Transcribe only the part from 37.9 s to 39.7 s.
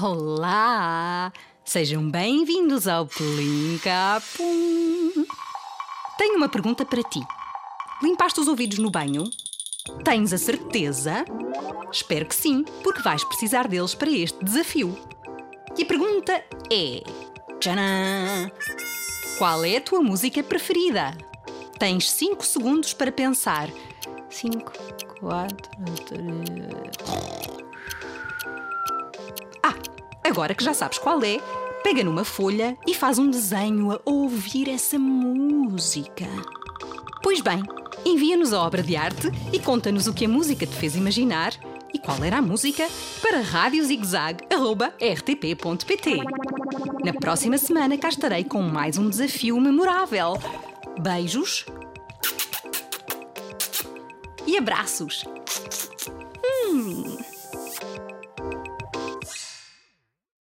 envia-nos a obra de arte e